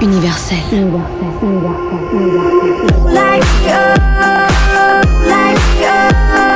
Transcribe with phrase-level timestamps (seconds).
[0.00, 0.56] universel.
[0.70, 3.12] universel, universel, universel.
[3.12, 3.82] Like you,
[5.28, 6.55] like you.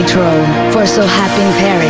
[0.00, 1.89] Michael for So Happy in Paris.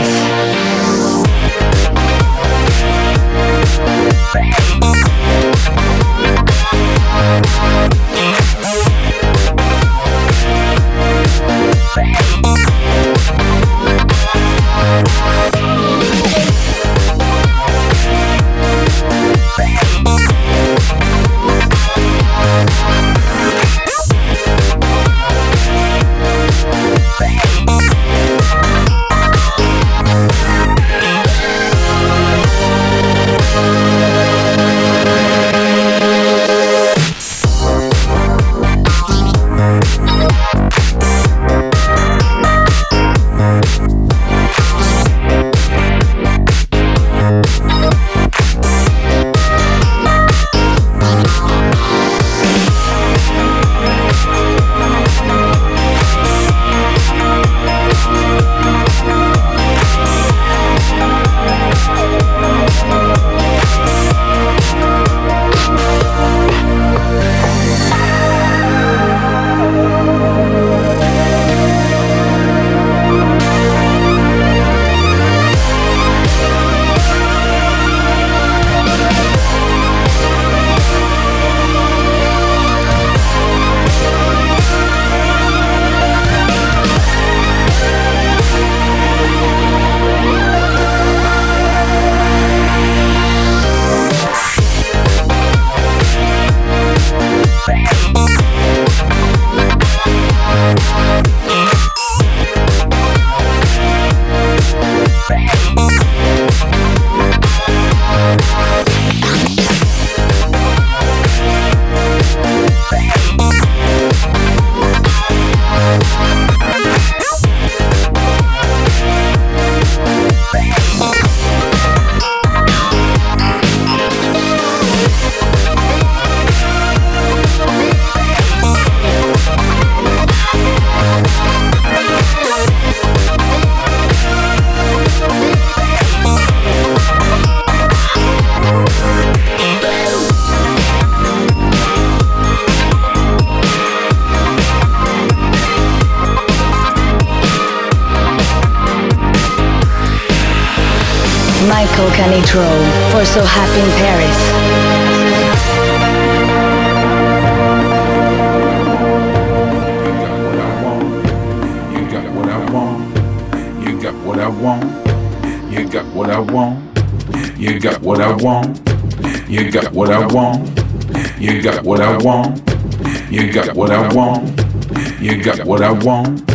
[176.05, 176.51] Want.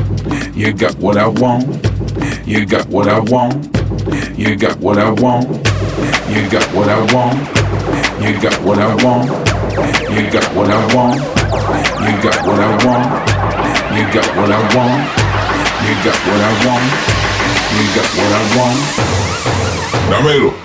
[0.56, 1.66] You got what I want.
[2.46, 3.56] You got what I want.
[4.38, 5.48] You got what I want.
[6.30, 7.40] You got what I want.
[8.22, 9.30] You got what I want.
[10.10, 11.20] You got what I want.
[12.06, 13.12] You got what I want.
[13.96, 15.26] You got what I want.
[15.86, 16.86] You got what I want.
[17.76, 18.80] You got what I want.
[20.10, 20.65] Dámelo.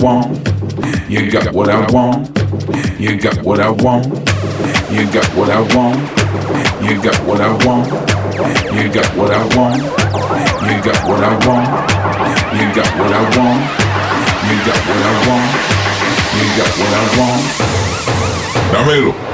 [0.00, 0.48] Want.
[1.10, 2.28] You got what I want.
[2.98, 4.06] You got what I want.
[4.90, 6.00] You got what I want.
[6.82, 7.86] You got what I want.
[8.72, 9.82] You got what I want.
[10.64, 11.80] You got what I want.
[12.56, 13.60] You got what I want.
[14.48, 15.70] You got what I want.
[16.34, 17.44] You got what I want.
[18.72, 19.29] Dámelo.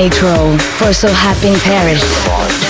[0.00, 2.69] Michael Canitrot for So Happy in Paris.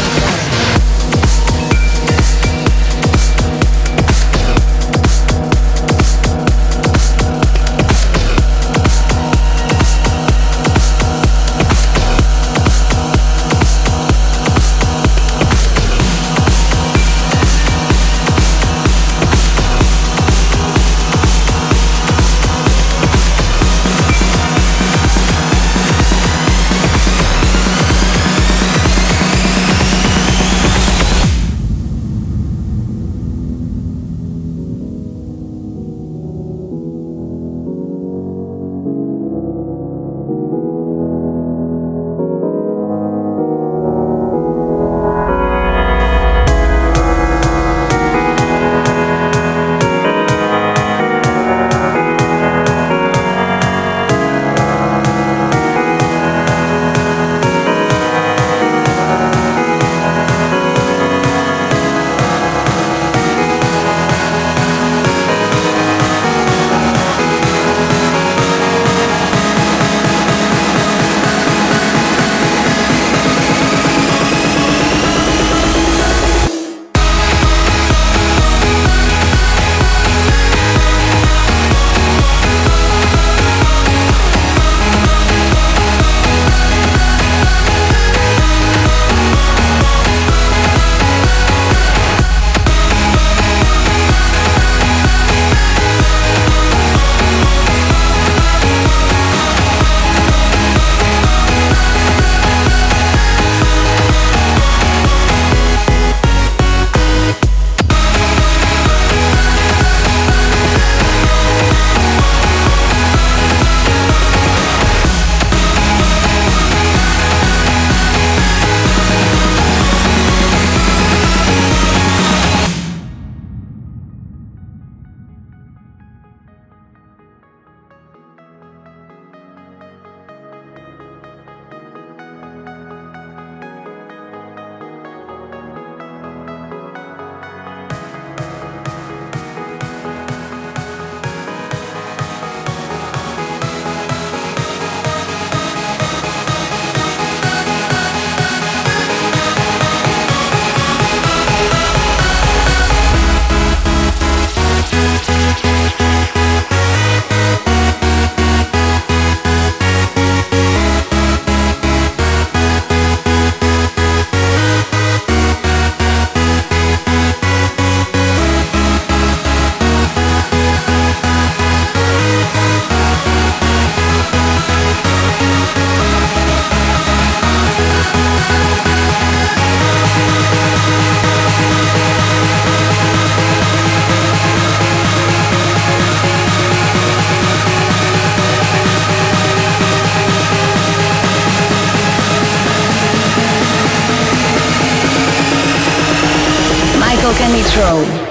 [197.31, 198.30] Michael Canitrot.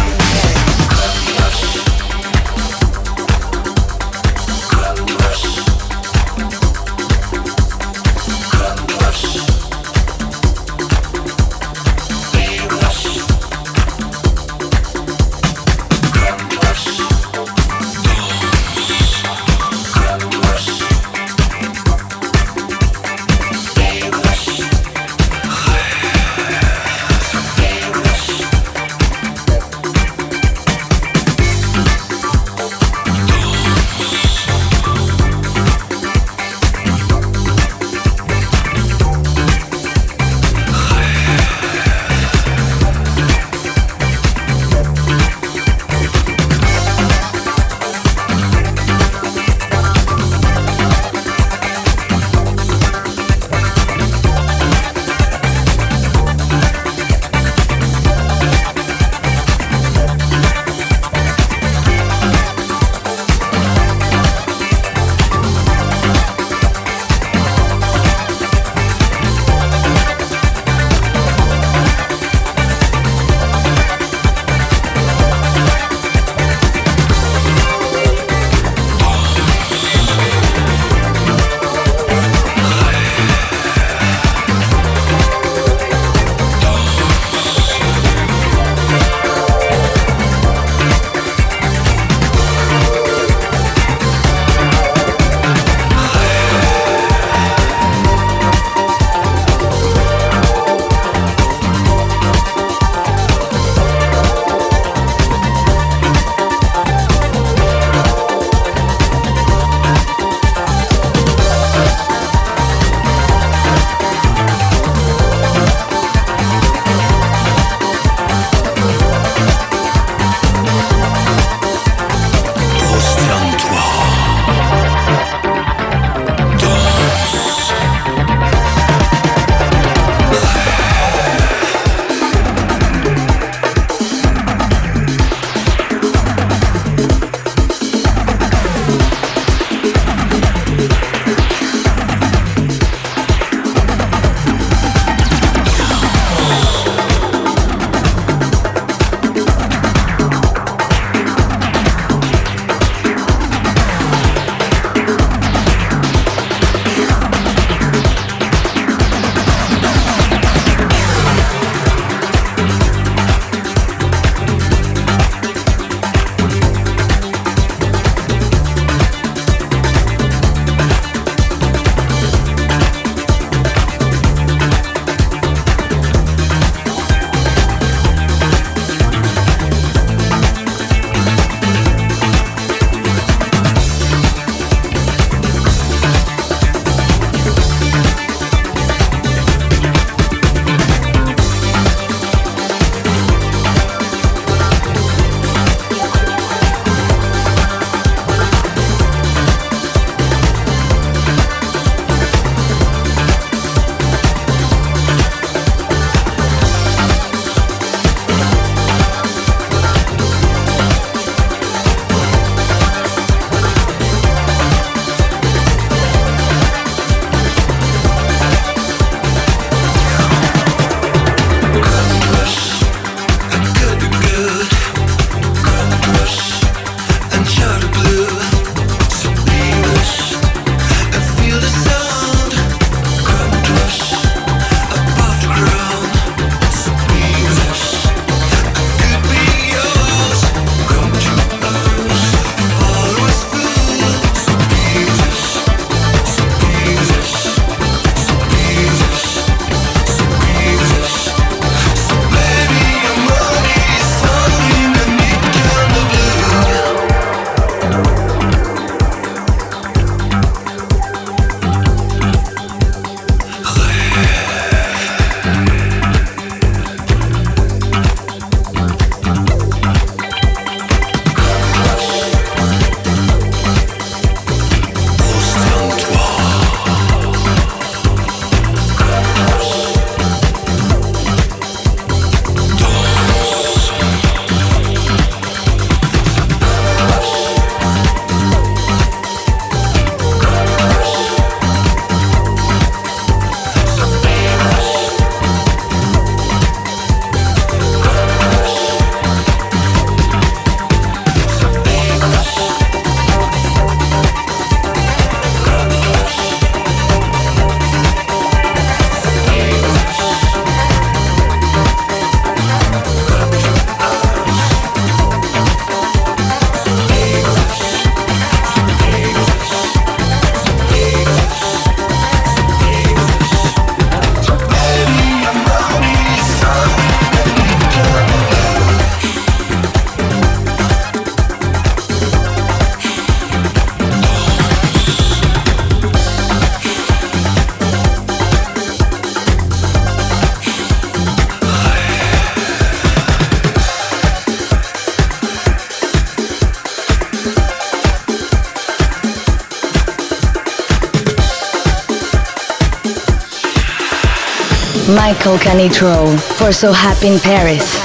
[355.51, 358.01] Michael Canitrot for So Happy in Paris.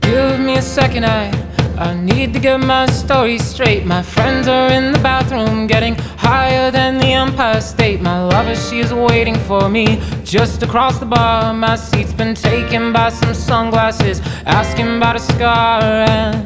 [0.00, 1.30] Give me a second, I
[1.78, 3.86] I need to get my story straight.
[3.86, 8.00] My friends are in the bathroom, getting higher than the Empire State.
[8.00, 11.54] My lover, she is waiting for me just across the bar.
[11.54, 15.82] My seat's been taken by some sunglasses, asking about a scar.
[16.08, 16.45] And